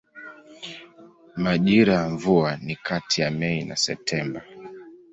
Majira 1.35 1.93
ya 1.93 2.09
mvua 2.09 2.57
ni 2.57 2.75
kati 2.75 3.21
ya 3.21 3.31
Mei 3.31 3.63
na 3.65 3.75
Septemba. 3.75 4.41